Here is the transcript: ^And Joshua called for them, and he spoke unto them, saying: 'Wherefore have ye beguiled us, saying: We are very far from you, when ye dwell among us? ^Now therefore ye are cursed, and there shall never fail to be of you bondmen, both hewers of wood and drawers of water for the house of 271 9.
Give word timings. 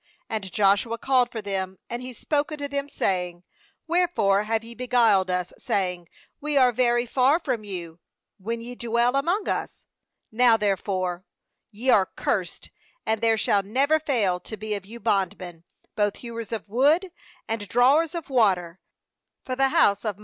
^And 0.31 0.51
Joshua 0.51 0.97
called 0.97 1.31
for 1.31 1.43
them, 1.43 1.77
and 1.87 2.01
he 2.01 2.11
spoke 2.11 2.51
unto 2.51 2.67
them, 2.67 2.89
saying: 2.89 3.43
'Wherefore 3.85 4.45
have 4.45 4.63
ye 4.63 4.73
beguiled 4.73 5.29
us, 5.29 5.53
saying: 5.59 6.09
We 6.39 6.57
are 6.57 6.71
very 6.71 7.05
far 7.05 7.37
from 7.39 7.63
you, 7.63 7.99
when 8.39 8.61
ye 8.61 8.73
dwell 8.73 9.15
among 9.15 9.47
us? 9.47 9.85
^Now 10.33 10.59
therefore 10.59 11.23
ye 11.71 11.91
are 11.91 12.07
cursed, 12.07 12.71
and 13.05 13.21
there 13.21 13.37
shall 13.37 13.61
never 13.61 13.99
fail 13.99 14.39
to 14.39 14.57
be 14.57 14.73
of 14.73 14.87
you 14.87 14.99
bondmen, 14.99 15.65
both 15.95 16.15
hewers 16.15 16.51
of 16.51 16.67
wood 16.67 17.11
and 17.47 17.67
drawers 17.69 18.15
of 18.15 18.27
water 18.31 18.79
for 19.45 19.55
the 19.55 19.69
house 19.69 19.97
of 20.03 20.15
271 20.17 20.19
9. 20.19 20.19